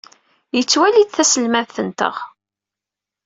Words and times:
Nettwali-t 0.57 1.15
d 1.15 1.17
aselmad-nteɣ. 1.23 2.15